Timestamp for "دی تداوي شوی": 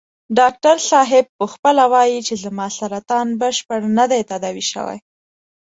4.11-4.97